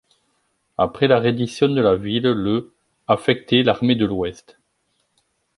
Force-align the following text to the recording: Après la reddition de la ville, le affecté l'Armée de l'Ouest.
Après 0.79 1.07
la 1.07 1.19
reddition 1.19 1.67
de 1.67 1.79
la 1.79 1.95
ville, 1.95 2.23
le 2.29 2.73
affecté 3.07 3.61
l'Armée 3.61 3.93
de 3.95 4.07
l'Ouest. 4.07 4.57